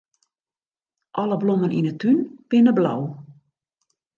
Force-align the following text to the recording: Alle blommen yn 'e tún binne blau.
Alle 1.21 1.37
blommen 1.43 1.75
yn 1.77 1.87
'e 1.89 1.93
tún 2.01 2.17
binne 2.49 2.73
blau. 2.77 3.01